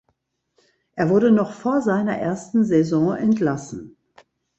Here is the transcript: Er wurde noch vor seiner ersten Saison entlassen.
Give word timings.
Er 0.93 1.09
wurde 1.11 1.29
noch 1.29 1.51
vor 1.53 1.83
seiner 1.83 2.17
ersten 2.17 2.63
Saison 2.63 3.15
entlassen. 3.15 3.97